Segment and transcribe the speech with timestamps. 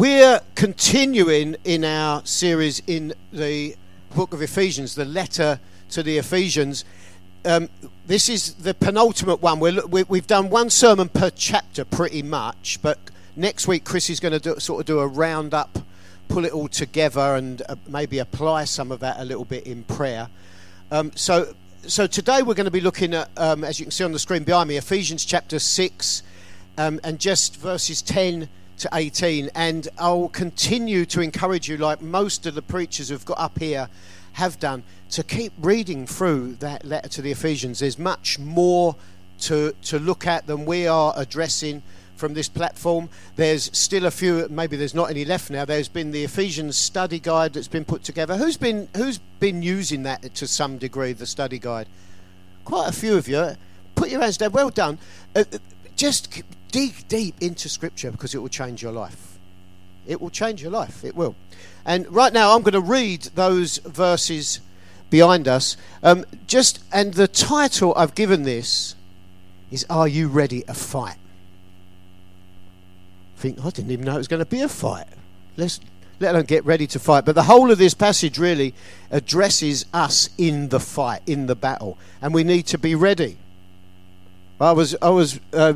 [0.00, 3.76] We're continuing in our series in the
[4.16, 5.60] book of Ephesians, the letter
[5.90, 6.86] to the Ephesians.
[7.44, 7.68] Um,
[8.06, 9.60] this is the penultimate one.
[9.60, 9.74] we
[10.18, 12.98] have done one sermon per chapter pretty much, but
[13.36, 15.78] next week Chris is going to sort of do a roundup,
[16.28, 19.84] pull it all together, and uh, maybe apply some of that a little bit in
[19.84, 20.30] prayer.
[20.90, 21.52] Um, so,
[21.86, 24.18] so today we're going to be looking at, um, as you can see on the
[24.18, 26.22] screen behind me, Ephesians chapter 6
[26.78, 28.48] um, and just verses 10
[28.80, 29.50] to 18.
[29.54, 33.88] And I'll continue to encourage you, like most of the preachers who've got up here
[34.32, 37.78] have done, to keep reading through that letter to the Ephesians.
[37.80, 38.96] There's much more
[39.42, 41.82] to, to look at than we are addressing
[42.16, 43.08] from this platform.
[43.36, 45.64] There's still a few, maybe there's not any left now.
[45.64, 48.36] There's been the Ephesians study guide that's been put together.
[48.36, 51.14] Who's been who's been using that to some degree?
[51.14, 51.88] The study guide.
[52.66, 53.52] Quite a few of you.
[53.94, 54.52] Put your hands down.
[54.52, 54.98] Well done.
[55.34, 55.58] Uh, uh
[55.96, 59.38] just dig deep into Scripture because it will change your life.
[60.06, 61.04] It will change your life.
[61.04, 61.36] It will.
[61.84, 64.60] And right now, I'm going to read those verses
[65.10, 65.76] behind us.
[66.02, 68.96] Um, just and the title I've given this
[69.70, 71.16] is "Are you ready a fight?"
[73.36, 75.06] I think I didn't even know it was going to be a fight.
[75.56, 75.80] Let's
[76.18, 77.24] let alone get ready to fight.
[77.24, 78.74] But the whole of this passage really
[79.10, 83.36] addresses us in the fight, in the battle, and we need to be ready.
[84.60, 85.74] I was I was uh,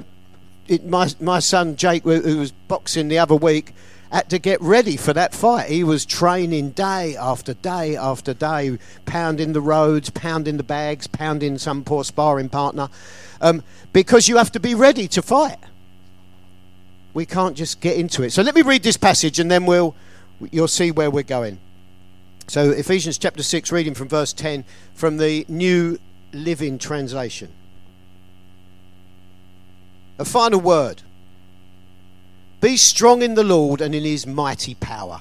[0.69, 3.75] it, my my son Jake, who was boxing the other week,
[4.11, 5.71] had to get ready for that fight.
[5.71, 11.59] He was training day after day after day, pounding the roads, pounding the bags, pounding
[11.59, 12.89] some poor sparring partner,
[13.41, 13.63] um,
[13.93, 15.59] because you have to be ready to fight.
[17.13, 18.31] We can't just get into it.
[18.33, 19.95] So let me read this passage, and then we'll
[20.51, 21.61] you'll see where we're going.
[22.49, 25.99] So Ephesians chapter six, reading from verse ten from the New
[26.33, 27.53] Living Translation.
[30.19, 31.03] A final word
[32.61, 35.21] Be strong in the Lord and in his mighty power.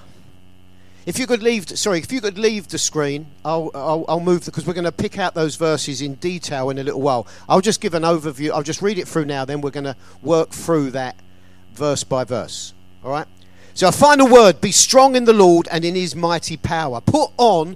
[1.07, 4.45] If you could leave, sorry, if you could leave the screen, I'll, I'll, I'll move
[4.45, 7.27] because we're going to pick out those verses in detail in a little while.
[7.49, 8.51] I'll just give an overview.
[8.51, 9.43] I'll just read it through now.
[9.45, 11.17] Then we're going to work through that
[11.73, 12.73] verse by verse.
[13.03, 13.27] All right.
[13.73, 17.01] So, a final word be strong in the Lord and in his mighty power.
[17.01, 17.75] Put on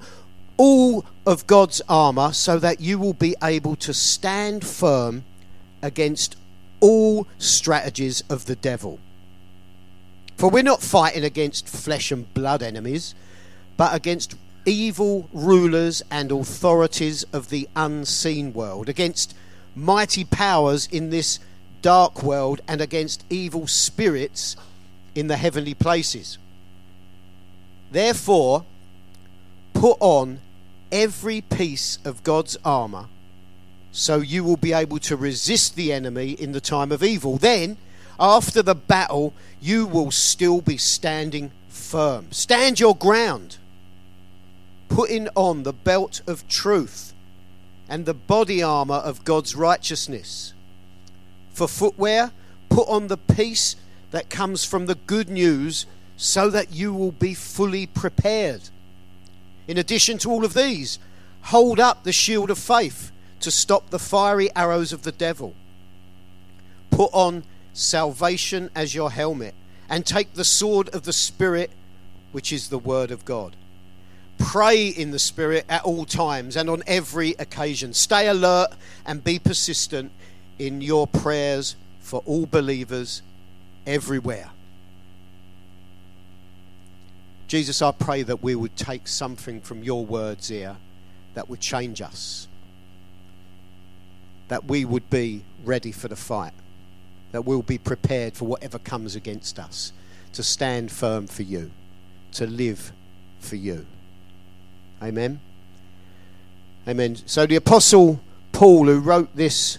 [0.56, 5.26] all of God's armor so that you will be able to stand firm
[5.82, 6.38] against
[6.80, 9.00] all strategies of the devil.
[10.38, 13.16] For we're not fighting against flesh and blood enemies,
[13.76, 19.36] but against evil rulers and authorities of the unseen world, against
[19.76, 21.40] mighty powers in this
[21.82, 24.56] dark world, and against evil spirits
[25.16, 26.38] in the heavenly places.
[27.92, 28.66] Therefore,
[29.74, 30.40] put on
[30.92, 33.08] every piece of God's armour
[34.00, 37.38] so you will be able to resist the enemy in the time of evil.
[37.40, 37.78] Then,
[38.20, 42.28] after the battle, you will still be standing firm.
[42.32, 43.58] Stand your ground,
[44.88, 47.14] putting on the belt of truth
[47.90, 50.54] and the body armor of God's righteousness.
[51.52, 52.34] For footwear,
[52.70, 53.76] put on the peace
[54.12, 55.88] that comes from the good news
[56.18, 58.70] so that you will be fully prepared.
[59.68, 61.00] In addition to all of these,
[61.46, 63.12] hold up the shield of faith
[63.42, 65.54] to stop the fiery arrows of the devil.
[66.90, 67.44] Put on
[67.74, 69.54] salvation as your helmet
[69.90, 71.72] and take the sword of the Spirit,
[72.32, 73.56] which is the Word of God.
[74.40, 77.94] Pray in the Spirit at all times and on every occasion.
[77.94, 78.70] Stay alert
[79.06, 80.12] and be persistent
[80.60, 83.22] in your prayers for all believers
[83.86, 84.50] everywhere.
[87.48, 90.76] Jesus, I pray that we would take something from your words here
[91.36, 92.48] that would change us
[94.48, 96.54] that we would be ready for the fight,
[97.32, 99.92] that we'll be prepared for whatever comes against us,
[100.34, 101.72] to stand firm for you,
[102.34, 102.92] to live
[103.40, 103.86] for you.
[105.04, 105.40] Amen.
[106.88, 107.18] Amen.
[107.26, 108.22] So the Apostle
[108.52, 109.78] Paul, who wrote this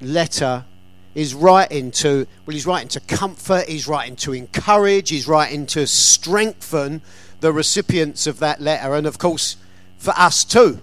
[0.00, 0.66] letter,
[1.14, 5.86] is writing to, well, he's writing to comfort, he's writing to encourage, he's writing to
[5.86, 7.00] strengthen
[7.40, 9.56] the recipients of that letter, and of course,
[9.96, 10.80] for us too.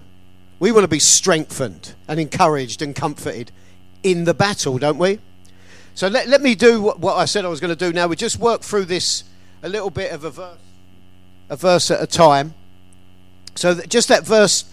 [0.62, 3.52] We want to be strengthened and encouraged and comforted
[4.04, 5.18] in the battle, don't we?
[5.96, 8.06] So let, let me do what, what I said I was going to do now.
[8.06, 9.24] We just work through this
[9.64, 10.58] a little bit of a verse,
[11.50, 12.54] a verse at a time.
[13.56, 14.66] So that just that verse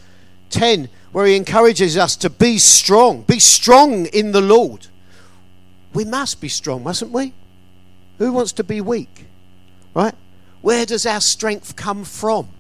[0.51, 4.89] 10 where he encourages us to be strong, be strong in the Lord.
[5.95, 7.33] We must be strong, mustn't we?
[8.19, 9.25] Who wants to be weak?
[9.95, 10.15] Right?
[10.61, 12.51] Where does our strength come from?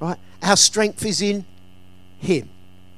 [0.00, 0.18] Right?
[0.42, 1.44] Our strength is in
[2.18, 2.48] him.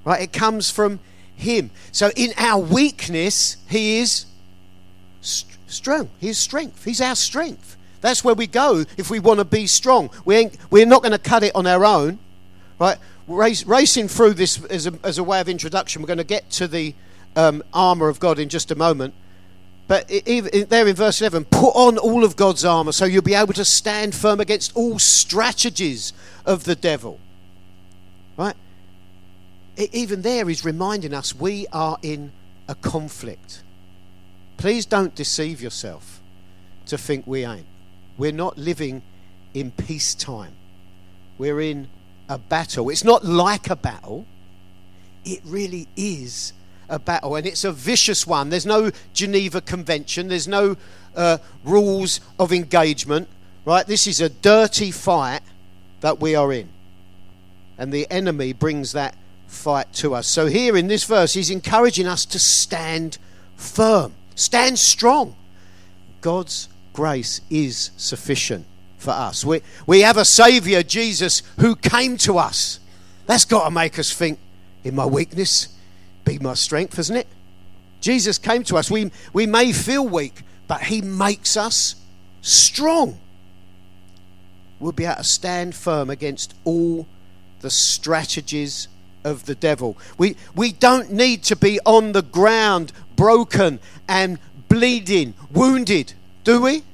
[0.05, 0.22] Right?
[0.22, 1.00] It comes from
[1.34, 1.70] Him.
[1.93, 4.26] So in our weakness, He is
[5.20, 6.11] st- strong.
[6.19, 6.84] He's strength.
[6.84, 7.76] He's our strength.
[8.00, 10.11] That's where we go if we want to be strong.
[10.25, 12.19] We ain't, we're not going to cut it on our own.
[12.78, 12.96] Right?
[13.28, 16.50] Race, racing through this as a, as a way of introduction, we're going to get
[16.50, 16.94] to the
[17.37, 19.14] um, armour of God in just a moment.
[19.87, 23.52] But there in verse 11, put on all of God's armour so you'll be able
[23.55, 26.12] to stand firm against all strategies
[26.46, 27.19] of the devil.
[28.37, 28.55] Right?
[29.92, 32.32] even there is reminding us we are in
[32.68, 33.62] a conflict.
[34.56, 36.20] Please don't deceive yourself
[36.86, 37.66] to think we ain't.
[38.18, 39.02] We're not living
[39.54, 40.52] in peacetime.
[41.38, 41.88] We're in
[42.28, 42.90] a battle.
[42.90, 44.26] It's not like a battle,
[45.24, 46.52] it really is
[46.88, 48.50] a battle, and it's a vicious one.
[48.50, 50.76] There's no Geneva Convention, there's no
[51.16, 53.28] uh, rules of engagement,
[53.64, 53.86] right?
[53.86, 55.40] This is a dirty fight
[56.00, 56.68] that we are in.
[57.78, 59.16] And the enemy brings that
[59.50, 60.26] fight to us.
[60.26, 63.19] So, here in this verse, he's encouraging us to stand
[63.56, 65.37] firm, stand strong.
[66.20, 68.67] God's grace is sufficient
[68.97, 69.44] for us.
[69.44, 72.81] We, we have a Savior, Jesus, who came to us.
[73.26, 74.38] That's got to make us think,
[74.85, 75.69] in my weakness,
[76.25, 77.26] be my strength, isn't it?
[78.00, 78.91] Jesus came to us.
[78.91, 81.97] We, we may feel weak, but He makes us
[82.41, 83.19] strong.
[84.79, 87.06] We'll be able to stand firm against all
[87.61, 88.88] the strategies
[89.25, 89.96] of the devil.
[90.19, 94.38] We, we don't need to be on the ground, broken and
[94.69, 96.14] bleeding, wounded,
[96.44, 96.84] do we?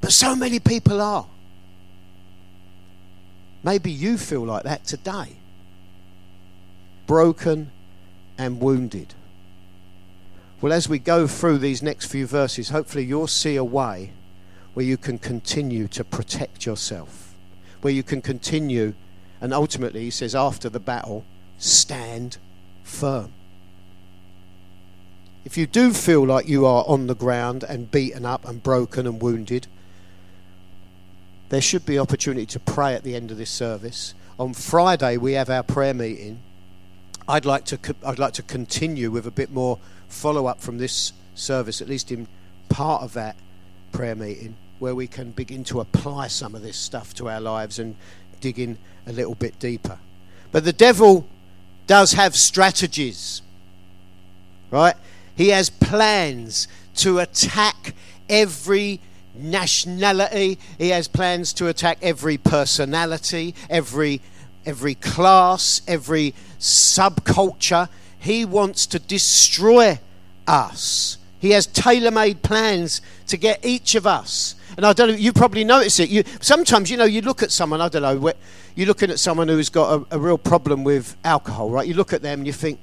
[0.00, 1.26] But so many people are.
[3.62, 5.36] Maybe you feel like that today.
[7.06, 7.70] Broken
[8.36, 9.14] and wounded.
[10.60, 14.12] Well, as we go through these next few verses, hopefully you'll see a way
[14.74, 17.34] where you can continue to protect yourself,
[17.80, 18.94] where you can continue
[19.40, 21.24] and ultimately, he says, after the battle,
[21.58, 22.38] stand
[22.82, 23.32] firm.
[25.44, 29.06] If you do feel like you are on the ground and beaten up and broken
[29.06, 29.66] and wounded,
[31.48, 34.12] there should be opportunity to pray at the end of this service.
[34.38, 36.40] On Friday, we have our prayer meeting.
[37.26, 40.78] I'd like to, co- I'd like to continue with a bit more follow up from
[40.78, 42.26] this service, at least in
[42.68, 43.36] part of that
[43.92, 47.78] prayer meeting, where we can begin to apply some of this stuff to our lives
[47.78, 47.96] and
[48.40, 49.98] digging a little bit deeper.
[50.52, 51.26] But the devil
[51.86, 53.42] does have strategies,
[54.70, 54.94] right?
[55.36, 57.94] He has plans to attack
[58.28, 59.00] every
[59.34, 60.58] nationality.
[60.78, 64.20] He has plans to attack every personality, every
[64.66, 67.88] every class, every subculture.
[68.18, 69.98] He wants to destroy
[70.46, 71.16] us.
[71.38, 75.64] He has tailor-made plans to get each of us and I don't know, you probably
[75.64, 76.08] notice it.
[76.08, 78.32] You Sometimes, you know, you look at someone, I don't know,
[78.76, 81.84] you're looking at someone who's got a, a real problem with alcohol, right?
[81.84, 82.78] You look at them and you think,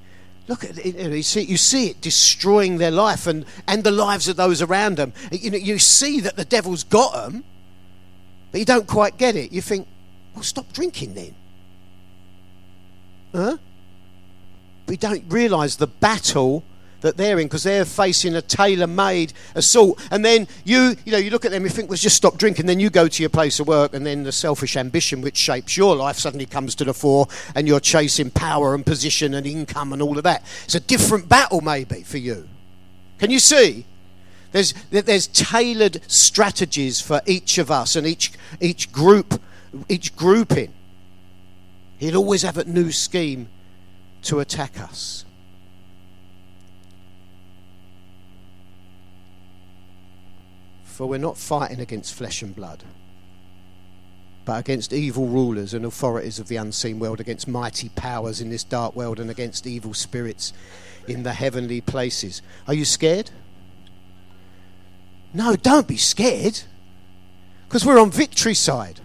[0.49, 3.85] look at it, you, know, you, see, you see it destroying their life and, and
[3.85, 5.13] the lives of those around them.
[5.31, 7.45] You, know, you see that the devil's got them,
[8.51, 9.53] but you don't quite get it.
[9.53, 9.87] You think,
[10.33, 11.33] well, stop drinking then.
[13.33, 13.57] Huh?
[14.89, 16.65] We don't realize the battle
[17.05, 20.05] that they're in because they're facing a tailor-made assault.
[20.11, 22.65] And then you, you know, you look at them, you think, well, just stop drinking.
[22.65, 25.77] Then you go to your place of work, and then the selfish ambition which shapes
[25.77, 29.93] your life suddenly comes to the fore, and you're chasing power and position and income
[29.93, 30.43] and all of that.
[30.65, 32.49] It's a different battle, maybe, for you.
[33.19, 33.85] Can you see?
[34.51, 39.41] There's, there's tailored strategies for each of us and each, each group,
[39.89, 40.73] each grouping.
[41.97, 43.49] He'll always have a new scheme
[44.23, 45.24] to attack us.
[50.95, 52.85] For we're not fighting against flesh and blood,
[54.45, 58.63] but against evil rulers and authorities of the unseen world, against mighty powers in this
[58.63, 60.53] dark world, and against evil spirits
[61.05, 62.41] in the heavenly places.
[62.65, 63.29] Are you scared?
[65.33, 66.61] No, don't be scared,
[67.67, 69.01] because we're on victory side,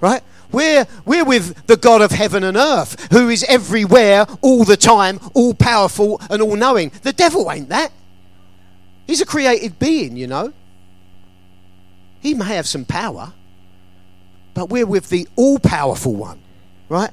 [0.00, 0.22] right?
[0.52, 5.18] We're, we're with the God of heaven and earth, who is everywhere, all the time,
[5.34, 6.92] all powerful and all knowing.
[7.02, 7.90] The devil ain't that.
[9.08, 10.52] He's a created being, you know.
[12.20, 13.32] He may have some power,
[14.54, 16.38] but we're with the all powerful one,
[16.88, 17.10] right?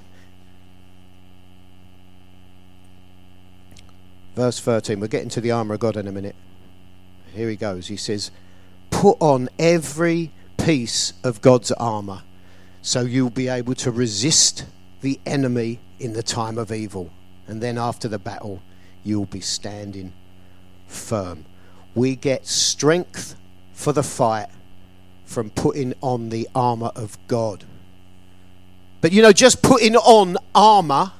[4.36, 6.36] Verse 13, we're getting to the armour of God in a minute.
[7.34, 7.88] Here he goes.
[7.88, 8.30] He says,
[8.92, 10.32] Put on every
[10.64, 12.24] piece of God's armour
[12.82, 14.66] so you'll be able to resist
[15.02, 17.12] the enemy in the time of evil.
[17.48, 18.62] And then after the battle,
[19.04, 20.14] you'll be standing
[20.88, 21.46] firm.
[21.96, 23.36] We get strength
[23.74, 24.48] for the fight
[25.28, 27.66] from putting on the armor of God.
[29.02, 31.12] But you know, just putting on armor,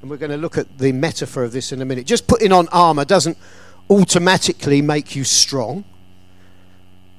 [0.00, 2.52] and we're going to look at the metaphor of this in a minute, just putting
[2.52, 3.36] on armor doesn't
[3.90, 5.84] automatically make you strong.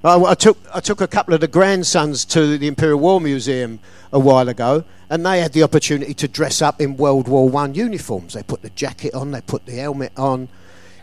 [0.04, 3.80] I, I, took, I took a couple of the grandsons to the Imperial War Museum
[4.14, 7.76] a while ago, and they had the opportunity to dress up in World War One
[7.76, 8.34] uniforms.
[8.34, 10.48] They put the jacket on, they put the helmet on,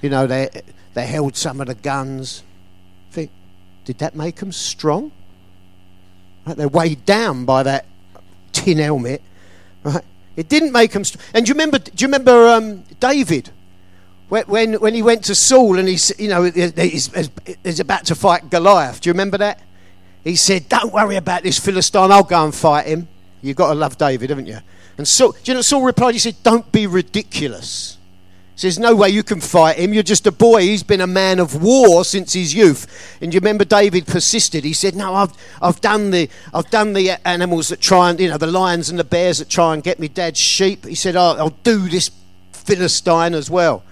[0.02, 0.48] you know, they,
[0.94, 2.42] they held some of the guns.
[3.84, 5.12] Did that make them strong?
[6.46, 7.84] Right, they're weighed down by that
[8.52, 9.22] tin helmet,
[9.82, 10.04] right?
[10.36, 11.04] It didn't make them.
[11.04, 11.78] St- and do you remember?
[11.78, 13.50] Do you remember um, David?
[14.30, 17.10] When, when, he went to Saul and he's you know he's,
[17.62, 19.02] he's about to fight Goliath.
[19.02, 19.60] Do you remember that?
[20.24, 22.10] He said, "Don't worry about this Philistine.
[22.10, 23.06] I'll go and fight him."
[23.42, 24.58] You've got to love David, haven't you?
[24.96, 26.12] And Saul, do you know Saul replied?
[26.14, 27.98] He said, "Don't be ridiculous."
[28.56, 29.92] Says there's no way you can fight him.
[29.92, 30.62] You're just a boy.
[30.62, 33.16] He's been a man of war since his youth.
[33.20, 34.62] And you remember David persisted.
[34.62, 38.28] He said, "No, I've, I've done the I've done the animals that try and you
[38.28, 41.16] know the lions and the bears that try and get me dad's sheep." He said,
[41.16, 42.12] "I'll, I'll do this
[42.52, 43.82] Philistine as well."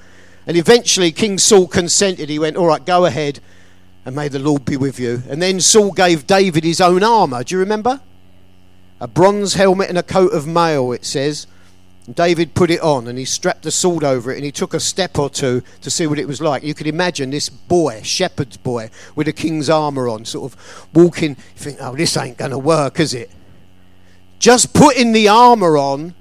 [0.46, 2.28] And eventually, King Saul consented.
[2.28, 3.40] He went, "All right, go ahead,
[4.06, 7.42] and may the Lord be with you." And then Saul gave David his own armor.
[7.42, 8.00] Do you remember?
[9.00, 10.92] A bronze helmet and a coat of mail.
[10.92, 11.48] It says.
[12.12, 14.80] David put it on and he strapped the sword over it and he took a
[14.80, 16.64] step or two to see what it was like.
[16.64, 21.30] You could imagine this boy, shepherd's boy, with a king's armour on, sort of walking.
[21.30, 23.30] You think, oh, this ain't going to work, is it?
[24.40, 26.16] Just putting the armour on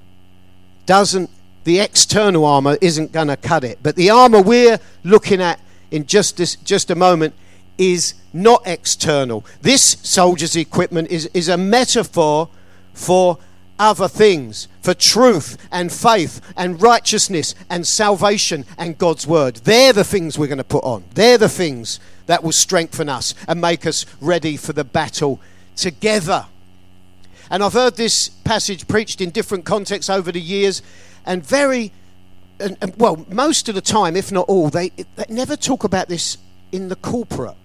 [0.85, 1.31] doesn't,
[1.63, 3.79] the external armour isn't going to cut it.
[3.81, 5.59] But the armour we're looking at
[5.89, 7.33] in just, this, just a moment
[7.79, 9.43] is not external.
[9.63, 12.49] This soldier's equipment is, is a metaphor
[12.93, 13.39] for
[13.81, 19.55] other things for truth and faith and righteousness and salvation and God's word.
[19.57, 21.03] They're the things we're going to put on.
[21.15, 25.41] They're the things that will strengthen us and make us ready for the battle
[25.75, 26.45] together.
[27.49, 30.83] And I've heard this passage preached in different contexts over the years
[31.25, 31.91] and very
[32.59, 36.07] and, and, well, most of the time, if not all, they, they never talk about
[36.07, 36.37] this
[36.71, 37.55] in the corporate.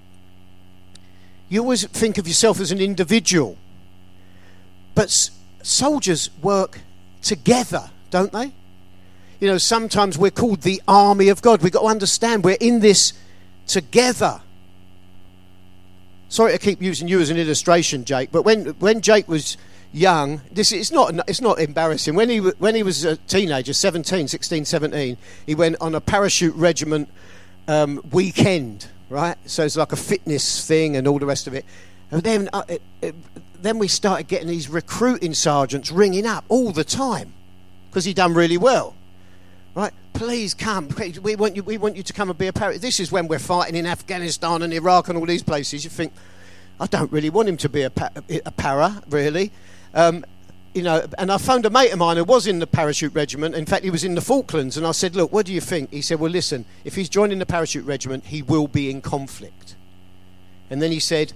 [1.50, 3.58] You always think of yourself as an individual.
[4.94, 5.28] But
[5.66, 6.78] soldiers work
[7.22, 8.52] together, don't they?
[9.40, 11.62] You know, sometimes we're called the army of God.
[11.62, 13.12] We've got to understand we're in this
[13.66, 14.40] together.
[16.28, 19.56] Sorry to keep using you as an illustration, Jake, but when, when Jake was
[19.92, 22.14] young, this it's not, it's not embarrassing.
[22.14, 26.54] When he, when he was a teenager, 17, 16, 17, he went on a parachute
[26.54, 27.08] regiment
[27.68, 29.36] um, weekend, right?
[29.46, 31.64] So it's like a fitness thing and all the rest of it.
[32.10, 33.14] And then uh, it, it,
[33.66, 37.34] then we started getting these recruiting sergeants ringing up all the time
[37.90, 38.94] because he had done really well.
[39.74, 39.92] Right?
[40.14, 40.88] Please come.
[41.22, 42.78] We want you, we want you to come and be a para.
[42.78, 45.84] This is when we're fighting in Afghanistan and Iraq and all these places.
[45.84, 46.14] You think,
[46.80, 48.10] I don't really want him to be a, pa-
[48.44, 49.52] a para, really.
[49.92, 50.24] Um,
[50.72, 53.54] you know, and I phoned a mate of mine who was in the parachute regiment.
[53.54, 55.90] In fact, he was in the Falklands, and I said, "Look, what do you think?"
[55.90, 59.74] He said, "Well, listen, if he's joining the parachute regiment, he will be in conflict."
[60.68, 61.32] And then he said,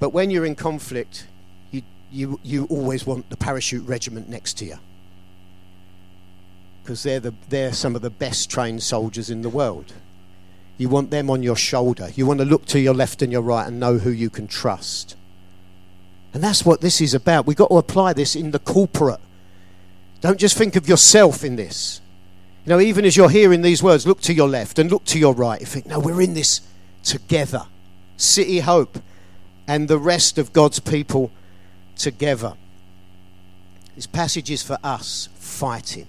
[0.00, 1.26] but when you're in conflict,
[1.70, 4.76] you, you, you always want the parachute regiment next to you.
[6.82, 9.92] Because they're, the, they're some of the best trained soldiers in the world.
[10.78, 12.10] You want them on your shoulder.
[12.14, 14.46] You want to look to your left and your right and know who you can
[14.46, 15.16] trust.
[16.32, 17.46] And that's what this is about.
[17.46, 19.20] We've got to apply this in the corporate.
[20.20, 22.00] Don't just think of yourself in this.
[22.64, 25.18] You know, even as you're hearing these words, look to your left and look to
[25.18, 25.58] your right.
[25.60, 26.60] You think, no, we're in this
[27.02, 27.66] together.
[28.16, 28.98] City Hope
[29.68, 31.30] and the rest of God's people
[31.94, 32.54] together.
[33.94, 36.06] This passage is for us fighting,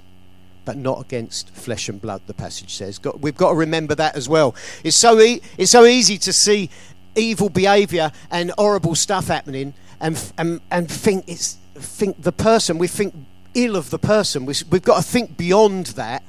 [0.66, 3.00] but not against flesh and blood, the passage says.
[3.20, 4.56] We've got to remember that as well.
[4.84, 6.70] It's so, e- it's so easy to see
[7.16, 12.88] evil behavior and horrible stuff happening and, and, and think, it's, think the person, we
[12.88, 13.14] think
[13.56, 14.46] ill of the person.
[14.46, 16.24] we've got to think beyond that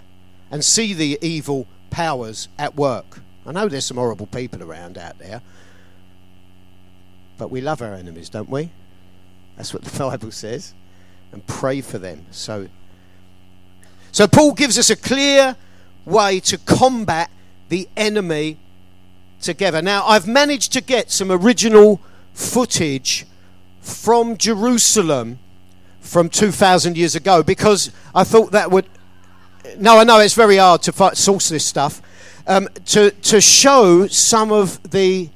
[0.51, 3.21] and see the evil powers at work.
[3.47, 5.43] I know there's some horrible people around out there,
[7.41, 8.69] but we love our enemies, don't we?
[9.57, 10.75] That's what the Bible says.
[11.33, 12.27] And pray for them.
[12.31, 12.69] So,
[14.13, 15.57] so Paul gives us a clear
[16.05, 17.31] way to combat
[17.71, 18.59] the enemy
[19.41, 19.81] together.
[19.81, 22.03] Now, I've managed to get some original
[22.35, 23.25] footage
[23.81, 25.39] from Jerusalem
[26.03, 28.85] from 2,000 years ago because I thought that would.
[29.79, 32.03] No, I know it's very hard to source this stuff.
[32.47, 35.31] Um, to, to show some of the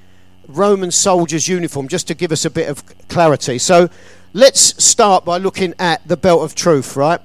[0.49, 3.59] Roman soldier's uniform, just to give us a bit of clarity.
[3.59, 3.89] So
[4.33, 7.21] let's start by looking at the belt of truth, right?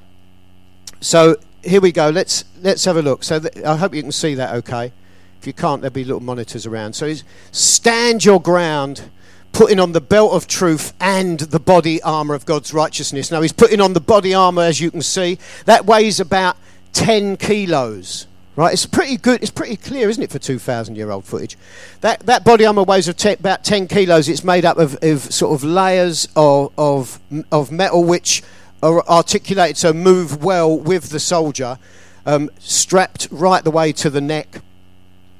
[1.02, 2.10] So here we go.
[2.10, 3.24] Let's let's have a look.
[3.24, 4.56] So th- I hope you can see that.
[4.56, 4.92] Okay,
[5.40, 6.94] if you can't, there'll be little monitors around.
[6.94, 7.14] So
[7.52, 9.10] stand your ground,
[9.52, 13.32] putting on the belt of truth and the body armor of God's righteousness.
[13.32, 15.40] Now he's putting on the body armor, as you can see.
[15.66, 16.58] That weighs about
[16.94, 18.28] ten kilos.
[18.60, 19.42] Right, it's pretty good.
[19.42, 21.58] It's pretty clear, isn't it, for 2,000-year-old footage?
[22.02, 24.28] That that body armor weighs te- about 10 kilos.
[24.28, 27.22] It's made up of, of sort of layers of of,
[27.54, 28.44] of metal which
[28.84, 31.80] are articulated so move well with the soldier,
[32.26, 34.60] um, strapped right the way to the neck.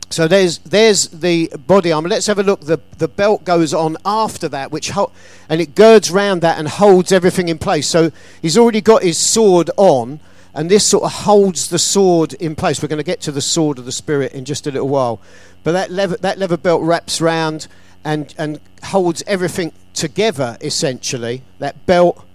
[0.10, 2.08] So there's there's the body armor.
[2.08, 2.62] Let's have a look.
[2.62, 5.12] The the belt goes on after that, which ho-
[5.50, 7.86] and it girds round that and holds everything in place.
[7.90, 8.12] So
[8.42, 10.22] he's already got his sword on,
[10.54, 12.82] and this sort of holds the sword in place.
[12.82, 15.22] We're going to get to the sword of the spirit in just a little while,
[15.64, 17.68] but that leather that leather belt wraps round
[18.04, 21.44] and and holds everything together essentially.
[21.60, 22.26] That belt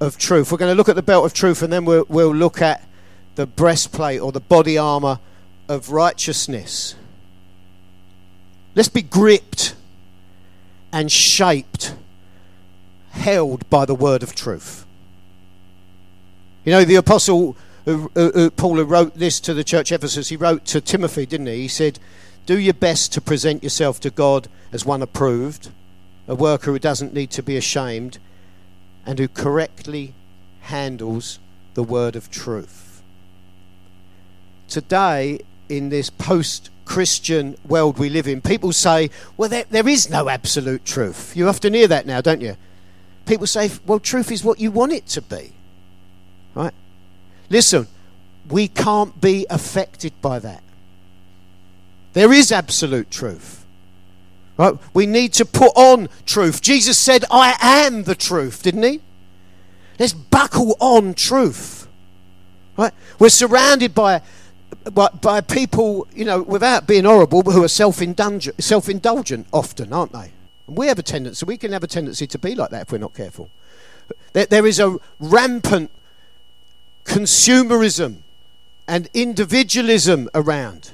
[0.00, 0.52] of truth.
[0.52, 2.86] We're going to look at the belt of truth, and then we'll, we'll look at
[3.36, 5.18] the breastplate or the body armor
[5.68, 6.94] of righteousness.
[8.76, 9.76] Let's be gripped
[10.92, 11.96] and shaped,
[13.10, 14.83] held by the word of truth.
[16.64, 17.56] You know, the apostle
[17.86, 20.30] uh, uh, uh Paul wrote this to the church Ephesus.
[20.30, 21.56] He wrote to Timothy, didn't he?
[21.62, 21.98] He said,
[22.46, 25.70] "Do your best to present yourself to God as one approved,
[26.26, 28.16] a worker who doesn't need to be ashamed,
[29.04, 30.14] and who correctly
[30.62, 31.38] handles
[31.74, 33.02] the word of truth."
[34.66, 40.08] Today, in this post Christian world we live in, people say, well, there, there is
[40.08, 41.36] no absolute truth.
[41.36, 42.56] You often hear that now, don't you?
[43.26, 45.53] People say, well, truth is what you want it to be.
[46.54, 46.72] Right?
[47.50, 47.86] Listen,
[48.48, 50.62] we can't be affected by that.
[52.12, 53.66] There is absolute truth.
[54.56, 54.74] Right?
[54.94, 56.62] We need to put on truth.
[56.62, 59.00] Jesus said, I am the truth, didn't he?
[59.98, 61.88] Let's buckle on truth.
[62.76, 62.92] Right?
[63.18, 64.22] We're surrounded by,
[64.92, 70.30] by, by people, you know, without being horrible, who are self indulgent often, aren't they?
[70.68, 72.92] And we have a tendency, we can have a tendency to be like that if
[72.92, 73.50] we're not careful.
[74.34, 75.90] there, there is a rampant
[77.04, 78.18] consumerism
[78.88, 80.90] and individualism around.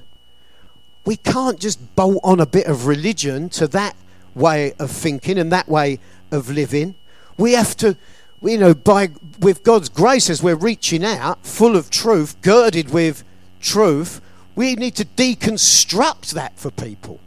[1.05, 3.97] We can't just bolt on a bit of religion to that
[4.35, 5.99] way of thinking and that way
[6.31, 6.95] of living.
[7.39, 7.97] We have to,
[8.43, 9.09] you know, by
[9.41, 13.25] with God's grace as we're reaching out, full of truth, girded with
[13.61, 14.21] truth,
[14.55, 17.19] we need to deconstruct that for people.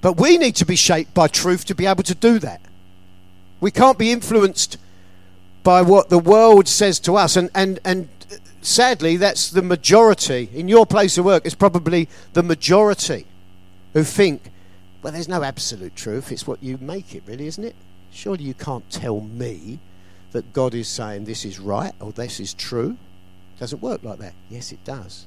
[0.00, 2.60] But we need to be shaped by truth to be able to do that.
[3.60, 4.78] We can't be influenced
[5.64, 7.34] by what the world says to us.
[7.36, 8.08] And, and, and
[8.60, 10.50] sadly, that's the majority.
[10.54, 13.26] In your place of work, it's probably the majority
[13.94, 14.50] who think,
[15.02, 16.30] well, there's no absolute truth.
[16.30, 17.74] It's what you make it, really, isn't it?
[18.12, 19.80] Surely you can't tell me
[20.32, 22.96] that God is saying this is right or this is true.
[23.56, 24.34] It doesn't work like that.
[24.50, 25.26] Yes, it does.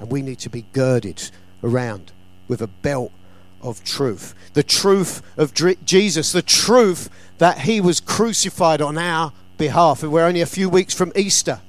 [0.00, 1.30] And we need to be girded
[1.62, 2.12] around
[2.48, 3.12] with a belt
[3.62, 4.34] of truth.
[4.54, 10.02] The truth of Jesus, the truth that he was crucified on our behalf.
[10.02, 11.60] And we're only a few weeks from Easter,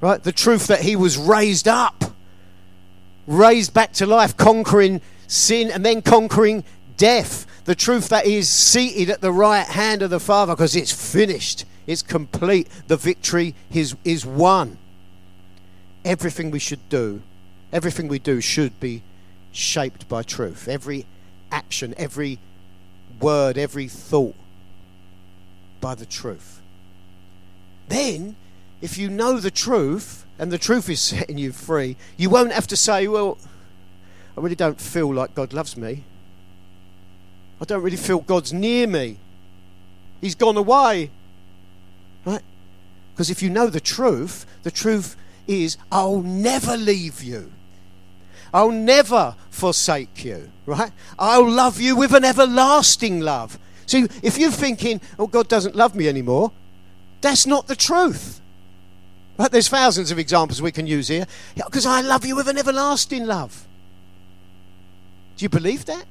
[0.00, 0.22] right?
[0.22, 2.04] The truth that he was raised up,
[3.26, 6.64] raised back to life, conquering sin and then conquering
[6.96, 7.46] death.
[7.64, 10.92] The truth that he is seated at the right hand of the Father because it's
[10.92, 12.68] finished, it's complete.
[12.86, 14.78] The victory is, is won.
[16.04, 17.22] Everything we should do,
[17.72, 19.02] everything we do should be
[19.52, 20.68] shaped by truth.
[20.68, 21.06] Every
[21.50, 22.38] action, every
[23.20, 24.34] word, every thought
[25.80, 26.60] by the truth.
[27.88, 28.36] Then,
[28.80, 32.66] if you know the truth, and the truth is setting you free, you won't have
[32.68, 33.38] to say, Well,
[34.36, 36.04] I really don't feel like God loves me.
[37.60, 39.18] I don't really feel God's near me.
[40.20, 41.10] He's gone away.
[42.24, 42.42] Right?
[43.12, 45.16] Because if you know the truth, the truth
[45.48, 47.50] is, I'll never leave you.
[48.52, 50.92] I'll never forsake you, right?
[51.18, 53.58] I'll love you with an everlasting love.
[53.86, 56.52] See, if you're thinking, oh, God doesn't love me anymore,
[57.20, 58.40] that's not the truth.
[59.38, 59.50] Right?
[59.50, 61.26] There's thousands of examples we can use here.
[61.54, 63.66] Because I love you with an everlasting love.
[65.36, 66.04] Do you believe that?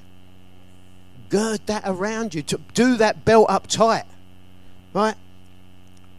[1.30, 2.41] Gird that around you.
[2.43, 4.06] To do that belt up tight.
[4.93, 5.15] Right?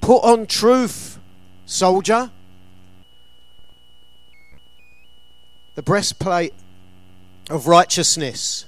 [0.02, 1.18] Put on truth,
[1.64, 2.30] soldier.
[5.78, 6.52] the breastplate
[7.48, 8.66] of righteousness.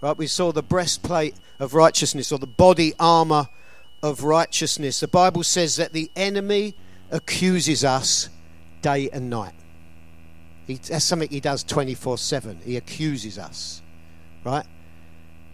[0.00, 0.16] Right?
[0.16, 3.48] We saw the breastplate of righteousness or the body armor
[4.00, 5.00] of righteousness.
[5.00, 6.76] The Bible says that the enemy
[7.10, 8.28] accuses us
[8.80, 9.54] day and night.
[10.68, 12.60] He, that's something he does 24 7.
[12.64, 13.82] He accuses us,
[14.44, 14.66] right?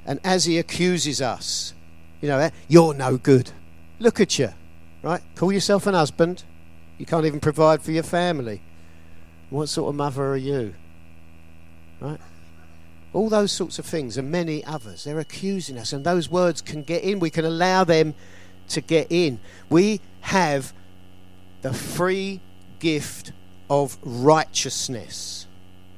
[0.05, 1.73] And as he accuses us,
[2.21, 3.51] you know, eh, you're no good.
[3.99, 4.51] Look at you,
[5.03, 5.23] right?
[5.37, 6.45] Call yourself an husband.
[6.99, 8.61] You can't even provide for your family.
[9.51, 10.75] What sort of mother are you?
[12.01, 12.21] Right?
[13.13, 15.05] All those sorts of things and many others.
[15.05, 17.19] They're accusing us, and those words can get in.
[17.19, 18.15] We can allow them
[18.69, 19.41] to get in.
[19.69, 20.73] We have
[21.63, 22.41] the free
[22.79, 23.33] gift
[23.69, 25.49] of righteousness.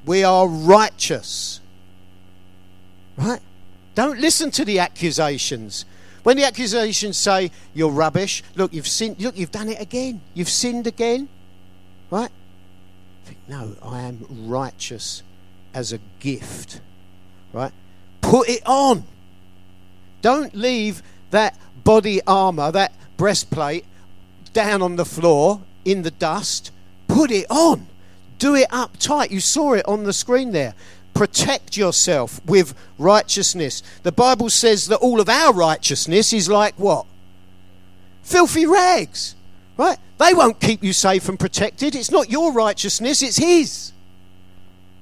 [0.05, 1.61] We are righteous.
[3.15, 3.39] Right?
[3.93, 5.85] Don't listen to the accusations.
[6.23, 10.21] When the accusations say you're rubbish, look, you've sinned, look, you've done it again.
[10.33, 11.29] You've sinned again.
[12.09, 12.29] Right?
[13.25, 15.23] Think, no, I am righteous
[15.73, 16.81] as a gift.
[17.51, 17.71] Right?
[18.21, 19.05] Put it on.
[20.21, 23.85] Don't leave that body armor, that breastplate,
[24.53, 26.71] down on the floor in the dust.
[27.07, 27.87] Put it on.
[28.39, 29.31] Do it up tight.
[29.31, 30.73] You saw it on the screen there
[31.13, 33.83] protect yourself with righteousness.
[34.01, 37.05] The Bible says that all of our righteousness is like what?
[38.23, 39.35] Filthy rags.
[39.83, 39.97] Right?
[40.17, 41.93] They won't keep you safe and protected.
[41.93, 43.91] It's not your righteousness, it's His.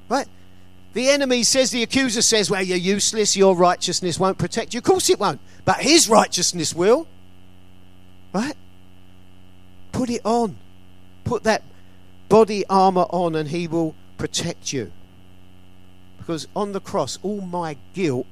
[0.09, 0.25] Right?
[0.93, 4.79] The enemy says, the accuser says, well, you're useless, your righteousness won't protect you.
[4.79, 7.07] Of course it won't, but His righteousness will.
[8.33, 8.55] Right?
[9.91, 10.57] Put it on.
[11.25, 11.61] Put that
[12.27, 14.91] body armor on, and He will protect you.
[16.17, 18.25] Because on the cross, all my guilt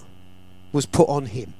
[0.73, 1.53] was put on Him.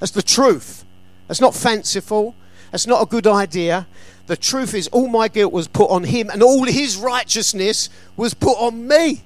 [0.00, 0.84] That's the truth.
[1.28, 2.34] That's not fanciful.
[2.72, 3.86] That's not a good idea.
[4.26, 8.32] The truth is, all my guilt was put on him, and all his righteousness was
[8.34, 9.22] put on me.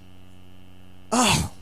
[1.12, 1.52] Oh.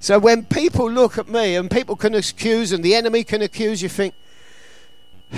[0.00, 3.82] So when people look at me and people can accuse and the enemy can accuse,
[3.82, 4.14] you think,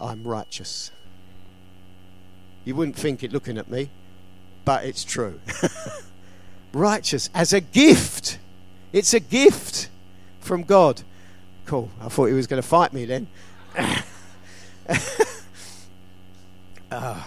[0.00, 0.90] I'm righteous.
[2.66, 3.88] You wouldn't think it looking at me,
[4.66, 5.40] but it's true.
[6.74, 8.38] righteous as a gift.
[8.92, 9.88] It's a gift
[10.40, 11.00] from God.
[11.64, 11.88] Cool.
[12.00, 13.26] I thought he was going to fight me then.
[16.90, 17.22] uh,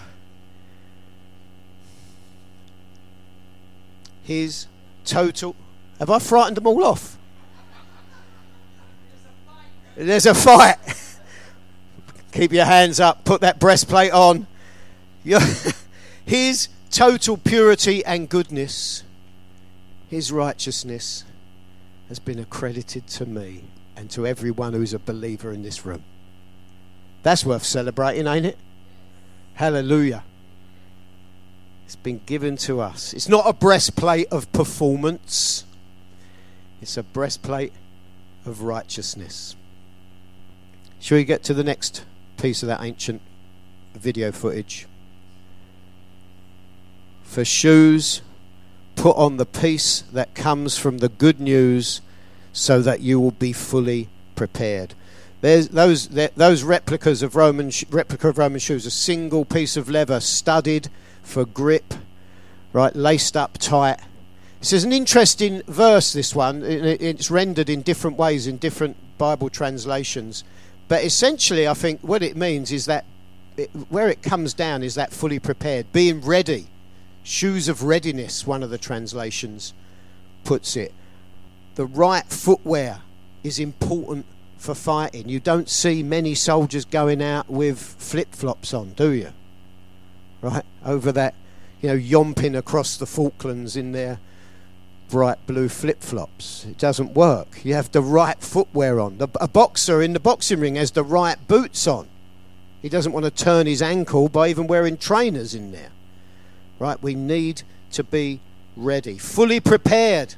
[4.24, 4.66] his
[5.06, 5.56] total.
[6.00, 7.18] Have I frightened them all off?
[9.96, 10.76] There's a fight.
[10.76, 10.96] There's a fight.
[12.32, 13.26] Keep your hands up.
[13.26, 14.46] Put that breastplate on.
[16.26, 19.02] his total purity and goodness,
[20.10, 21.24] his righteousness,
[22.08, 23.64] has been accredited to me
[23.98, 26.04] and to everyone who is a believer in this room.
[27.24, 28.58] That's worth celebrating, ain't it?
[29.56, 30.24] Hallelujah.
[31.86, 33.14] It's been given to us.
[33.14, 35.66] It's not a breastplate of performance,
[36.82, 37.74] it's a breastplate
[38.46, 39.56] of righteousness.
[41.00, 42.06] Shall we get to the next
[42.38, 43.22] piece of that ancient
[43.94, 44.86] video footage?
[47.24, 48.22] For shoes,
[48.96, 52.02] put on the peace that comes from the good news
[52.54, 54.94] so that you will be fully prepared.
[55.42, 60.20] There's those those replicas of Roman replica of Roman shoes, a single piece of leather
[60.20, 60.90] studded
[61.24, 61.94] for grip,
[62.74, 64.00] right, laced up tight.
[64.60, 66.12] This is an interesting verse.
[66.12, 70.44] This one it's rendered in different ways in different Bible translations,
[70.90, 73.06] but essentially, I think what it means is that
[73.56, 76.68] it, where it comes down is that fully prepared, being ready,
[77.24, 78.46] shoes of readiness.
[78.46, 79.74] One of the translations
[80.44, 80.94] puts it.
[81.76, 83.02] The right footwear
[83.42, 84.26] is important
[84.60, 85.28] for fighting.
[85.30, 89.30] You don't see many soldiers going out with flip flops on, do you?
[90.42, 91.34] Right over that,
[91.82, 94.20] you know, yomping across the Falklands in their
[95.10, 96.66] bright blue flip flops.
[96.66, 97.64] It doesn't work.
[97.66, 99.18] You have the right footwear on.
[99.40, 102.08] a boxer in the boxing ring has the right boots on.
[102.82, 105.90] He doesn't want to turn his ankle by even wearing trainers in there.
[106.80, 107.02] Right?
[107.02, 108.42] We need to be
[108.76, 110.36] ready, fully prepared.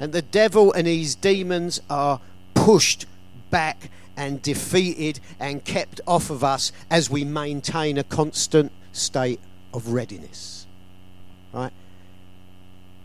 [0.00, 2.20] And the devil and his demons are
[2.54, 3.06] pushed
[3.50, 9.40] back and defeated and kept off of us as we maintain a constant state
[9.74, 10.66] of readiness.
[11.52, 11.72] Right?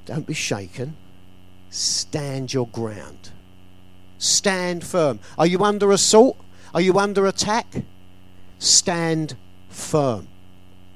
[0.06, 0.96] Don't be shaken.
[1.70, 3.30] Stand your ground.
[4.20, 5.20] Stand firm.
[5.38, 6.38] Are you under assault?
[6.74, 7.68] Are you under attack?
[8.60, 9.36] Stand
[9.70, 10.28] firm.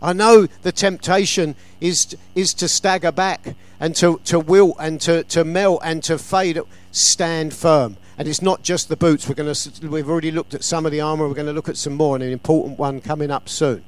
[0.01, 5.25] I know the temptation is is to stagger back and to, to wilt and to,
[5.25, 6.57] to melt and to fade.
[6.91, 7.97] Stand firm.
[8.19, 9.29] And it's not just the boots.
[9.29, 11.25] We're going to we've already looked at some of the armour.
[11.25, 13.85] We're going to look at some more, and an important one coming up soon.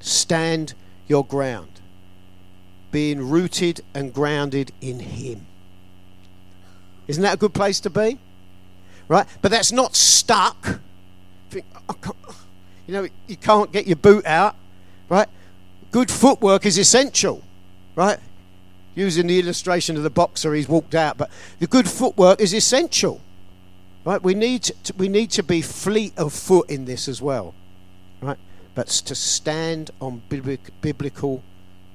[0.00, 0.72] Stand
[1.06, 1.82] your ground,
[2.90, 5.44] being rooted and grounded in Him.
[7.08, 8.18] Isn't that a good place to be?
[9.06, 10.80] Right, but that's not stuck.
[11.90, 11.96] Oh,
[12.86, 14.56] you know, you can't get your boot out.
[15.10, 15.28] Right,
[15.90, 17.42] good footwork is essential.
[17.96, 18.18] Right,
[18.94, 21.16] using the illustration of the boxer he's walked out.
[21.18, 23.20] But the good footwork is essential,
[24.04, 24.22] right?
[24.22, 27.54] We need to, we need to be fleet of foot in this as well,
[28.20, 28.38] right?
[28.74, 31.42] But to stand on biblical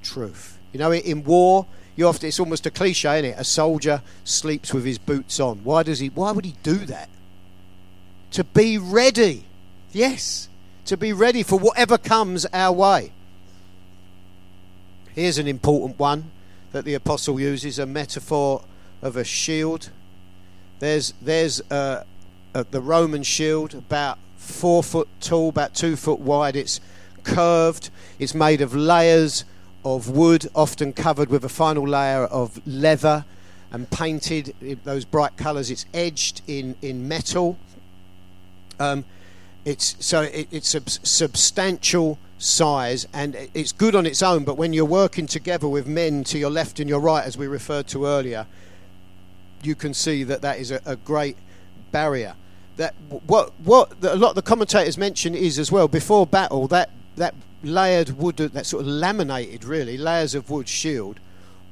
[0.02, 0.58] truth.
[0.72, 3.38] You know, in war, you often it's almost a cliche, isn't it?
[3.40, 5.64] A soldier sleeps with his boots on.
[5.64, 6.08] Why does he?
[6.08, 7.08] Why would he do that?
[8.32, 9.44] To be ready,
[9.92, 10.48] yes,
[10.86, 13.12] to be ready for whatever comes our way.
[15.14, 16.30] Here's an important one
[16.76, 18.62] that the apostle uses a metaphor
[19.00, 19.88] of a shield.
[20.78, 22.04] There's there's a uh,
[22.54, 26.54] uh, the Roman shield, about four foot tall, about two foot wide.
[26.54, 26.78] It's
[27.22, 27.88] curved.
[28.18, 29.44] It's made of layers
[29.86, 33.24] of wood, often covered with a final layer of leather
[33.72, 35.70] and painted in those bright colours.
[35.70, 37.58] It's edged in in metal.
[38.78, 39.06] Um,
[39.64, 44.72] it's so it, it's a substantial size and it's good on its own but when
[44.72, 48.04] you're working together with men to your left and your right as we referred to
[48.04, 48.46] earlier
[49.62, 51.36] you can see that that is a, a great
[51.92, 52.34] barrier
[52.76, 52.94] that
[53.26, 56.90] what what the, a lot of the commentators mention is as well before battle that
[57.16, 61.18] that layered wood that sort of laminated really layers of wood shield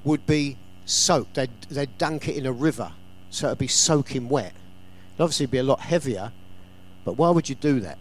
[0.03, 2.91] would be soaked they'd, they'd dunk it in a river
[3.29, 4.55] so it'd be soaking wet
[5.11, 6.33] it'd obviously be a lot heavier
[7.05, 7.99] but why would you do that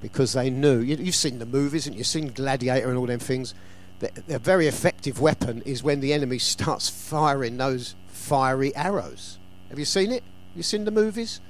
[0.00, 0.78] because they knew.
[0.78, 3.54] You, have seen the movies and you've seen Gladiator and all them things.
[4.00, 9.38] The, very effective weapon is when the enemy starts firing those fiery arrows.
[9.70, 10.22] Have you seen it?
[10.54, 11.40] You seen the movies?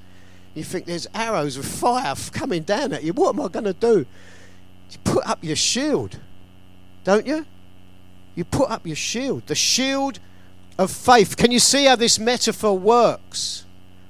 [0.55, 3.13] You think there's arrows of fire coming down at you.
[3.13, 4.05] What am I going to do?
[4.91, 6.19] You put up your shield,
[7.03, 7.45] don't you?
[8.35, 10.19] You put up your shield, the shield
[10.77, 11.35] of faith.
[11.37, 13.65] Can you see how this metaphor works?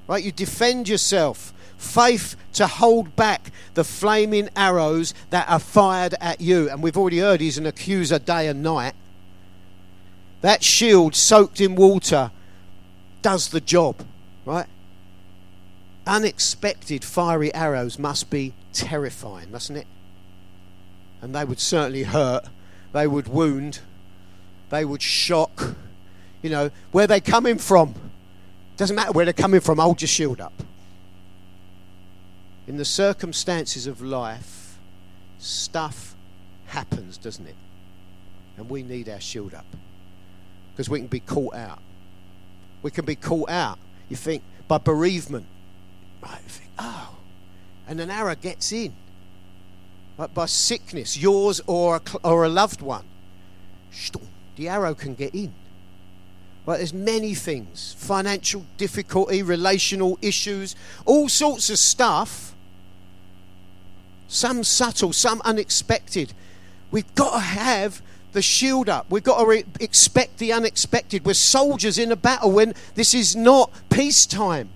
[0.08, 0.23] Right?
[0.23, 6.69] You defend yourself faith to hold back the flaming arrows that are fired at you.
[6.69, 8.93] And we've already heard he's an accuser day and night.
[10.41, 12.31] That shield soaked in water
[13.21, 14.05] does the job,
[14.45, 14.67] right?
[16.05, 19.87] Unexpected fiery arrows must be terrifying, mustn't it?
[21.21, 22.45] And they would certainly hurt,
[22.93, 23.79] they would wound,
[24.69, 25.75] they would shock.
[26.43, 27.95] You know, where they coming from.
[28.77, 30.53] Doesn't matter where they're coming from, hold your shield up
[32.67, 34.77] in the circumstances of life,
[35.39, 36.15] stuff
[36.65, 37.56] happens, doesn't it?
[38.58, 39.65] And we need our shield up
[40.71, 41.80] because we can be caught out.
[42.84, 43.80] We can be caught out.
[44.10, 45.45] You think by bereavement,
[46.21, 46.39] right?
[46.43, 47.15] You think, oh,
[47.88, 48.93] and an arrow gets in.
[50.17, 53.06] Like by sickness, yours or a, or a loved one,
[54.56, 55.53] the arrow can get in.
[56.65, 60.75] Right, there's many things financial difficulty, relational issues,
[61.06, 62.56] all sorts of stuff
[64.27, 66.33] some subtle, some unexpected.
[66.91, 68.01] We've got to have
[68.33, 69.07] the shield up.
[69.09, 71.25] We've got to re- expect the unexpected.
[71.25, 74.69] We're soldiers in a battle when this is not peacetime.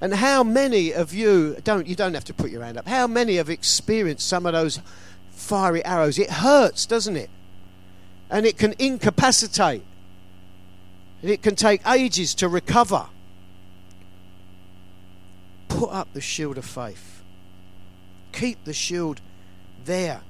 [0.00, 2.86] And how many of you don't you don't have to put your hand up.
[2.86, 4.80] How many have experienced some of those
[5.30, 6.18] fiery arrows?
[6.18, 7.30] It hurts, doesn't it?
[8.28, 9.82] And it can incapacitate.
[11.22, 13.06] And it can take ages to recover.
[15.68, 17.15] Put up the shield of faith
[18.36, 19.20] keep the shield
[19.86, 20.20] there.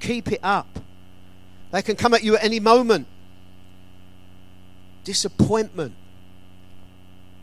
[0.00, 0.78] Keep it up.
[1.72, 3.06] They can come at you at any moment.
[5.04, 5.94] Disappointment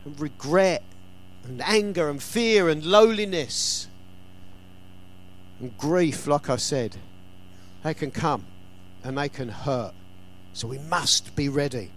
[0.04, 0.82] and regret
[1.44, 3.88] and anger and fear and lowliness
[5.60, 6.96] and grief, like I said,
[7.82, 8.44] they can come
[9.02, 9.94] and they can hurt.
[10.52, 11.90] So we must be ready.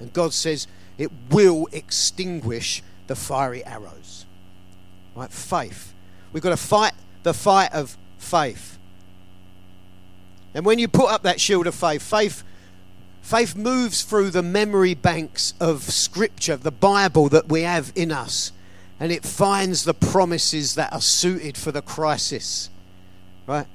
[0.00, 4.24] And God says it will extinguish the fiery arrows.
[5.14, 5.30] Right?
[5.30, 5.92] Faith.
[6.32, 8.78] We've got to fight the fight of faith.
[10.54, 12.42] And when you put up that shield of faith, faith
[13.22, 18.50] faith moves through the memory banks of scripture, the Bible that we have in us,
[18.98, 22.68] and it finds the promises that are suited for the crisis.
[23.46, 23.66] Right?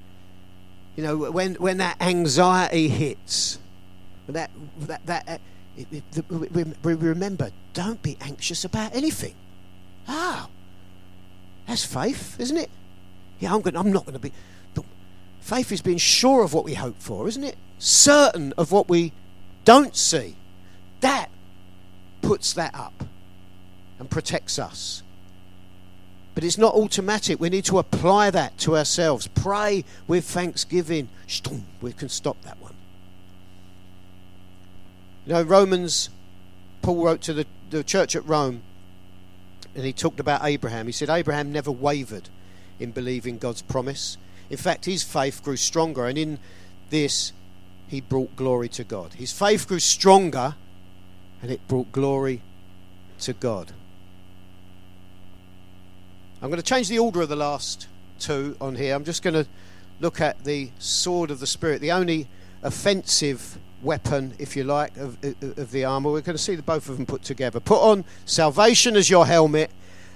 [0.95, 3.59] You know, when when that anxiety hits,
[4.27, 6.21] that that that uh,
[6.83, 9.35] we remember, don't be anxious about anything.
[10.07, 10.47] Ah,
[11.67, 12.69] that's faith, isn't it?
[13.39, 14.31] Yeah, I'm, going, I'm not going to be.
[15.41, 17.55] faith is being sure of what we hope for, isn't it?
[17.79, 19.11] Certain of what we
[19.65, 20.35] don't see.
[21.01, 21.29] That
[22.21, 23.03] puts that up
[23.99, 25.03] and protects us.
[26.33, 27.39] But it's not automatic.
[27.39, 29.27] We need to apply that to ourselves.
[29.27, 31.09] Pray with thanksgiving.
[31.81, 32.73] We can stop that one.
[35.25, 36.09] You know, Romans,
[36.81, 38.61] Paul wrote to the, the church at Rome,
[39.73, 40.85] and he talked about Abraham.
[40.85, 42.29] He said, Abraham never wavered
[42.79, 44.17] in believing God's promise.
[44.49, 46.39] In fact, his faith grew stronger, and in
[46.89, 47.31] this,
[47.87, 49.13] he brought glory to God.
[49.13, 50.55] His faith grew stronger,
[51.41, 52.41] and it brought glory
[53.21, 53.71] to God.
[56.41, 57.87] I'm going to change the order of the last
[58.19, 58.93] two on here.
[58.93, 59.47] I'm just going to
[59.99, 62.27] look at the sword of the Spirit, the only
[62.61, 66.11] offensive weapon, if you like, of, of, the armor.
[66.11, 67.59] We're going to see the both of them put together.
[67.59, 69.71] Put on salvation as your helmet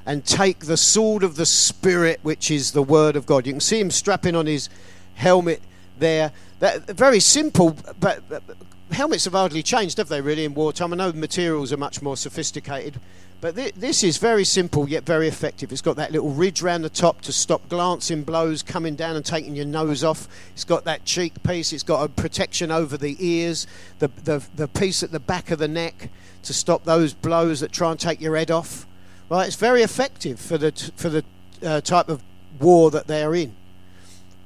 [0.06, 3.46] and take the sword of the Spirit, which is the Word of God.
[3.46, 4.70] You can see him strapping on his
[5.16, 5.62] helmet
[5.98, 6.32] there.
[6.60, 8.44] That, very simple, but, but
[8.92, 10.94] helmets have hardly changed, have they, really, in wartime?
[10.94, 13.00] I know materials are much more sophisticated,
[13.42, 15.72] but th- this is very simple yet very effective.
[15.72, 19.24] It's got that little ridge round the top to stop glancing blows coming down and
[19.24, 20.28] taking your nose off.
[20.54, 21.72] It's got that cheek piece.
[21.72, 23.68] It's got a protection over the ears,
[24.00, 26.10] the, the, the piece at the back of the neck
[26.44, 28.86] to stop those blows that try and take your head off.
[29.30, 31.24] Right, it's very effective for the t- for the
[31.63, 32.24] uh, type of
[32.60, 33.56] war that they are in.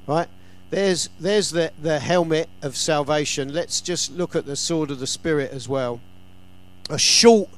[0.06, 0.28] Right,
[0.68, 3.54] there's there's the the helmet of salvation.
[3.54, 6.00] Let's just look at the sword of the spirit as well.
[6.90, 7.48] A short,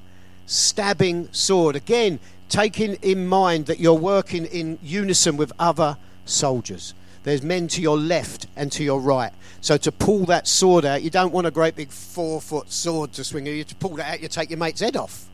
[0.46, 1.74] stabbing sword.
[1.74, 6.94] Again, taking in mind that you're working in unison with other soldiers.
[7.24, 9.32] There's men to your left and to your right.
[9.60, 13.12] So to pull that sword out, you don't want a great big four foot sword
[13.14, 13.46] to swing.
[13.46, 15.28] You to pull that out, you take your mate's head off.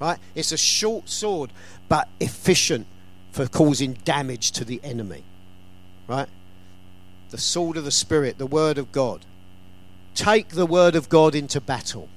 [0.00, 0.18] Right?
[0.34, 1.50] It's a short sword,
[1.88, 2.86] but efficient
[3.32, 5.24] for causing damage to the enemy.
[6.06, 6.28] Right?
[7.30, 9.24] The sword of the Spirit, the Word of God.
[10.14, 12.08] Take the Word of God into battle.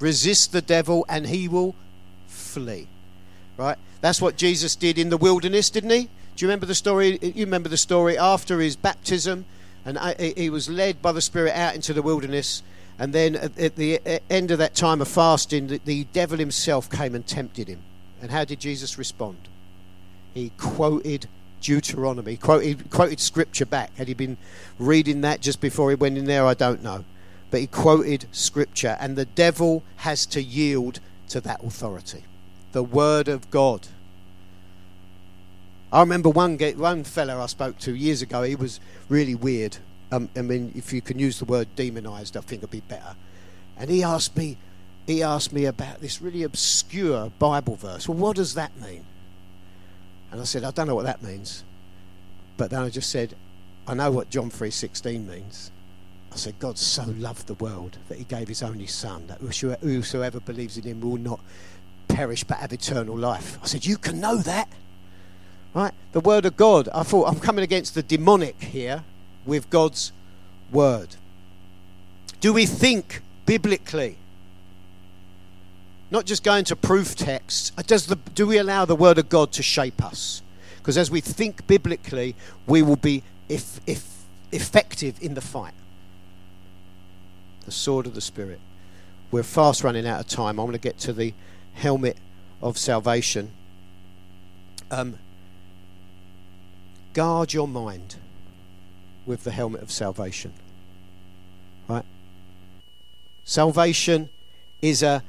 [0.00, 1.74] Resist the devil, and he will
[2.26, 2.88] flee.
[3.56, 3.78] Right?
[4.00, 6.04] That's what Jesus did in the wilderness, didn't he?
[6.34, 7.18] Do you remember the story?
[7.22, 9.44] You remember the story after his baptism,
[9.84, 12.62] and uh, he was led by the Spirit out into the wilderness
[13.00, 16.88] and then at, at the end of that time of fasting, the, the devil himself
[16.90, 17.80] came and tempted him.
[18.20, 19.38] And how did Jesus respond?
[20.34, 21.26] He quoted
[21.62, 23.96] Deuteronomy, quoted, quoted scripture back.
[23.96, 24.36] Had he been
[24.78, 26.44] reading that just before he went in there?
[26.44, 27.06] I don't know.
[27.50, 32.24] But he quoted scripture, and the devil has to yield to that authority,
[32.72, 33.88] the word of God.
[35.90, 39.78] I remember one, one fellow I spoke to years ago, he was really weird.
[40.12, 43.14] Um, I mean, if you can use the word demonized, I think it'd be better.
[43.76, 44.58] And he asked me,
[45.06, 48.08] he asked me about this really obscure Bible verse.
[48.08, 49.04] Well, what does that mean?
[50.30, 51.64] And I said, I don't know what that means.
[52.56, 53.36] But then I just said,
[53.86, 55.70] I know what John 3.16 means.
[56.32, 60.38] I said, God so loved the world that he gave his only son, that whosoever
[60.40, 61.40] believes in him will not
[62.06, 63.58] perish but have eternal life.
[63.62, 64.68] I said, You can know that.
[65.74, 65.92] Right?
[66.12, 66.88] The word of God.
[66.94, 69.04] I thought I'm coming against the demonic here
[69.46, 70.12] with God's
[70.72, 71.16] word?
[72.40, 74.16] Do we think biblically?
[76.10, 77.70] Not just going to proof texts.
[77.78, 80.42] Uh, does the, do we allow the word of God to shape us?
[80.78, 82.34] Because as we think biblically,
[82.66, 85.74] we will be if, if effective in the fight.
[87.64, 88.60] The sword of the Spirit.
[89.30, 90.58] We're fast running out of time.
[90.58, 91.34] I'm going to get to the
[91.74, 92.16] helmet
[92.60, 93.52] of salvation.
[94.90, 95.18] Um,
[97.12, 98.16] guard your mind
[99.30, 100.52] with the helmet of salvation.
[101.88, 102.04] Right?
[103.44, 104.28] Salvation
[104.82, 105.22] is a,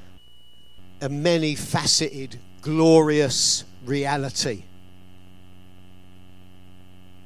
[1.00, 4.64] a many faceted, glorious reality.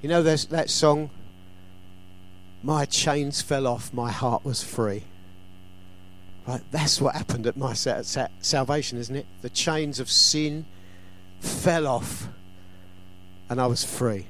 [0.01, 1.09] You know there's that song,
[2.61, 5.03] My Chains Fell Off, My Heart Was Free.
[6.45, 9.25] Right, that's what happened at my salvation, isn't it?
[9.41, 10.65] The chains of sin
[11.39, 12.27] fell off,
[13.49, 14.25] and I was free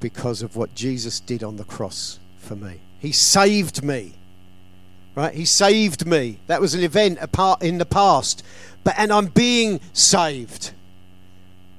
[0.00, 2.80] because of what Jesus did on the cross for me.
[2.98, 4.14] He saved me.
[5.14, 5.34] Right?
[5.34, 6.38] He saved me.
[6.48, 8.42] That was an event apart in the past.
[8.82, 10.72] But and I'm being saved.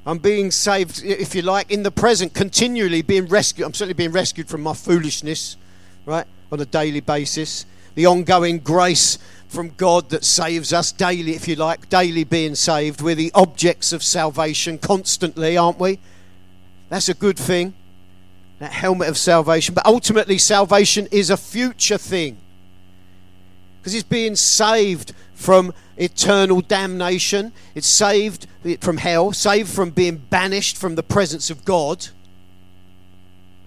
[0.08, 3.66] I'm being saved, if you like, in the present, continually being rescued.
[3.66, 5.58] I'm certainly being rescued from my foolishness,
[6.06, 6.26] right?
[6.52, 7.66] On a daily basis.
[7.96, 9.18] The ongoing grace
[9.50, 13.02] from God that saves us daily, if you like, daily being saved.
[13.02, 16.00] We're the objects of salvation constantly, aren't we?
[16.90, 17.74] That's a good thing
[18.60, 19.74] that helmet of salvation.
[19.76, 22.38] But ultimately, salvation is a future thing
[23.80, 28.48] because it's being saved from eternal damnation, it's saved
[28.82, 32.08] from hell, saved from being banished from the presence of God.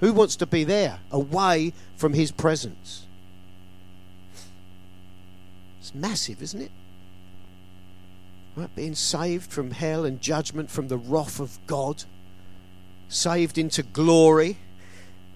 [0.01, 3.07] Who wants to be there, away from his presence?
[5.81, 6.71] It's massive, isn't it?
[8.57, 8.75] Right?
[8.75, 12.05] Being saved from hell and judgment from the wrath of God,
[13.09, 14.57] saved into glory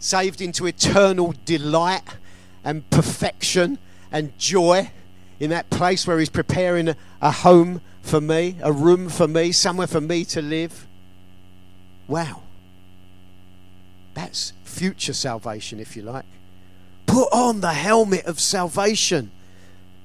[0.02, 2.02] saved into eternal delight
[2.64, 3.78] and perfection
[4.10, 4.90] and joy
[5.38, 9.86] in that place where He's preparing a home for me, a room for me, somewhere
[9.86, 10.88] for me to live.
[12.08, 12.42] Wow.
[14.14, 16.24] That's future salvation, if you like.
[17.06, 19.30] Put on the helmet of salvation.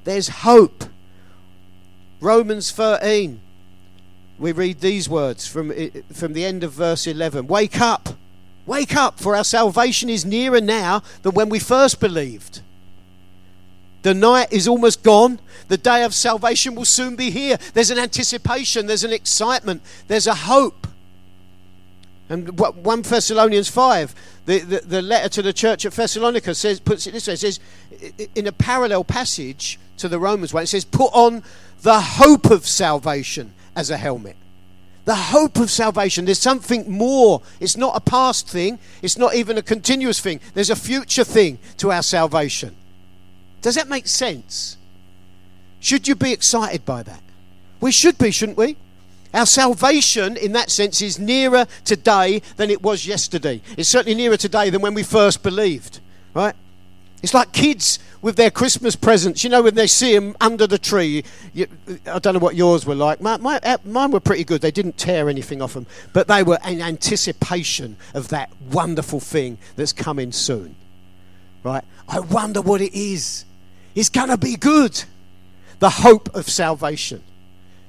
[0.04, 0.86] There's hope.
[2.20, 3.42] Romans 13,
[4.38, 5.74] we read these words from,
[6.14, 8.10] from the end of verse 11 Wake up!
[8.68, 12.60] Wake up, for our salvation is nearer now than when we first believed.
[14.02, 15.40] The night is almost gone.
[15.70, 17.58] The day of salvation will soon be here.
[17.74, 20.86] There's an anticipation, there's an excitement, there's a hope.
[22.30, 24.14] And 1 Thessalonians 5,
[24.48, 27.40] the, the, the letter to the church at Thessalonica says, puts it this way it
[27.40, 27.62] says,
[28.36, 31.42] in a parallel passage to the Romans one, it says, put on
[31.84, 34.36] the hope of salvation as a helmet
[35.08, 36.26] the hope of salvation.
[36.26, 37.42] There's something more.
[37.62, 40.42] It's not a past thing, it's not even a continuous thing.
[40.54, 42.76] There's a future thing to our salvation.
[43.62, 44.76] Does that make sense?
[45.80, 47.24] Should you be excited by that?
[47.80, 48.76] We should be, shouldn't we?
[49.34, 53.62] Our salvation, in that sense, is nearer today than it was yesterday.
[53.78, 56.02] It's certainly nearer today than when we first believed,
[56.34, 56.56] right?
[57.24, 59.44] It's like kids with their Christmas presents.
[59.44, 61.68] You know, when they see them under the tree, you,
[62.08, 63.22] I don't know what yours were like.
[63.22, 64.62] My, my, uh, mine were pretty good.
[64.62, 69.58] They didn't tear anything off them, but they were in anticipation of that wonderful thing
[69.76, 70.76] that's coming soon.
[71.64, 71.84] Right?
[72.08, 73.46] I wonder what it is.
[73.96, 75.04] It's going to be good.
[75.80, 77.24] The hope of salvation.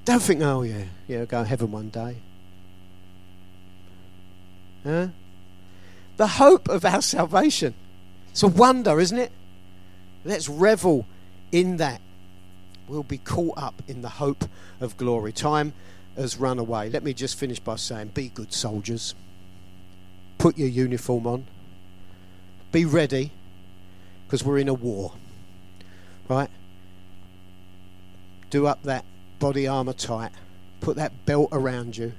[0.04, 2.16] Don't think, oh, yeah, yeah, I'll go to heaven one day.
[4.84, 5.08] Huh?
[6.16, 7.74] The hope of our salvation.
[8.30, 9.32] It's a wonder, isn't it?
[10.24, 11.06] Let's revel
[11.52, 12.00] in that.
[12.88, 14.44] We'll be caught up in the hope
[14.80, 15.32] of glory.
[15.32, 15.74] Time
[16.16, 16.88] has run away.
[16.90, 19.14] Let me just finish by saying be good soldiers.
[20.38, 21.46] Put your uniform on.
[22.72, 23.30] Be ready
[24.26, 25.12] because we're in a war.
[26.28, 26.50] Right?
[28.50, 29.04] Do up that
[29.38, 30.32] body armour tight.
[30.80, 32.12] Put that belt around you.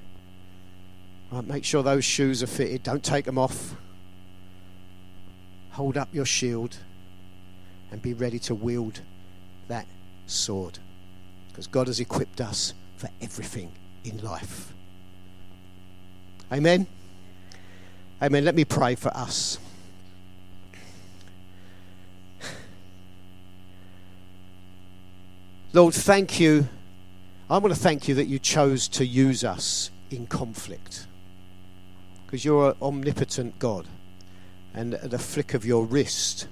[1.32, 2.84] Right, make sure those shoes are fitted.
[2.84, 3.76] Don't take them off.
[5.72, 6.78] Hold up your shield
[7.92, 9.02] and be ready to wield
[9.68, 9.86] that
[10.26, 10.80] sword.
[11.50, 13.72] Because God has equipped us for everything
[14.04, 14.74] in life.
[16.52, 16.88] Amen.
[18.22, 18.46] Amen.
[18.46, 19.60] Let me pray for us.
[25.72, 26.68] Lord, thank you.
[27.50, 31.06] I want to thank you that you chose to use us in conflict
[32.26, 33.88] because you're an omnipotent God.
[34.74, 36.48] And at the flick of your wrist,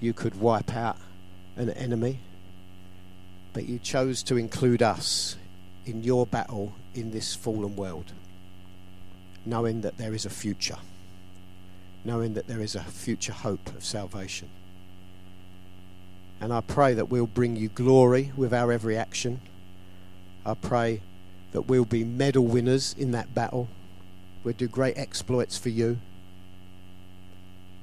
[0.00, 0.96] you could wipe out
[1.56, 2.18] an enemy,
[3.52, 5.36] but you chose to include us
[5.86, 8.12] in your battle in this fallen world,
[9.44, 10.76] knowing that there is a future,
[12.04, 14.48] knowing that there is a future hope of salvation.
[16.40, 19.40] And I pray that we'll bring you glory with our every action.
[20.46, 21.00] I pray
[21.50, 23.68] that we'll be medal winners in that battle.
[24.44, 25.98] We'll do great exploits for you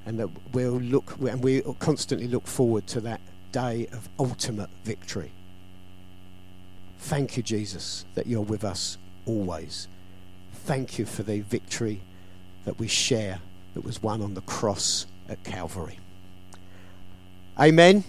[0.05, 5.31] and that we'll look and we constantly look forward to that day of ultimate victory.
[6.99, 9.87] Thank you, Jesus, that you're with us always.
[10.65, 12.01] Thank you for the victory
[12.65, 13.39] that we share
[13.73, 15.99] that was won on the cross at Calvary.
[17.59, 18.03] Amen.